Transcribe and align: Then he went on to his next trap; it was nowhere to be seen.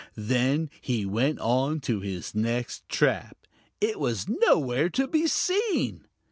Then 0.17 0.71
he 0.81 1.05
went 1.05 1.37
on 1.37 1.79
to 1.81 1.99
his 1.99 2.33
next 2.33 2.89
trap; 2.89 3.37
it 3.79 3.99
was 3.99 4.25
nowhere 4.27 4.89
to 4.89 5.07
be 5.07 5.27
seen. 5.27 6.07